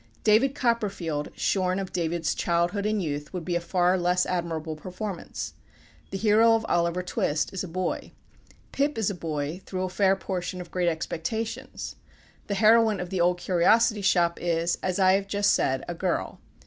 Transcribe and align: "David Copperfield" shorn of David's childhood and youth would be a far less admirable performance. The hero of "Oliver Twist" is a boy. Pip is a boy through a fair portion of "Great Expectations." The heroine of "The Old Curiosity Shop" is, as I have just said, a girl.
"David 0.23 0.55
Copperfield" 0.55 1.29
shorn 1.35 1.77
of 1.77 1.93
David's 1.93 2.33
childhood 2.33 2.87
and 2.87 3.03
youth 3.03 3.31
would 3.33 3.45
be 3.45 3.55
a 3.55 3.61
far 3.61 3.99
less 3.99 4.25
admirable 4.25 4.75
performance. 4.75 5.53
The 6.09 6.17
hero 6.17 6.53
of 6.55 6.65
"Oliver 6.67 7.03
Twist" 7.03 7.53
is 7.53 7.63
a 7.63 7.67
boy. 7.67 8.11
Pip 8.71 8.97
is 8.97 9.11
a 9.11 9.13
boy 9.13 9.61
through 9.67 9.83
a 9.83 9.89
fair 9.89 10.15
portion 10.15 10.59
of 10.59 10.71
"Great 10.71 10.89
Expectations." 10.89 11.97
The 12.47 12.55
heroine 12.55 12.99
of 12.99 13.11
"The 13.11 13.21
Old 13.21 13.37
Curiosity 13.37 14.01
Shop" 14.01 14.41
is, 14.41 14.79
as 14.81 14.97
I 14.97 15.11
have 15.13 15.27
just 15.27 15.51
said, 15.53 15.85
a 15.87 15.93
girl. 15.93 16.39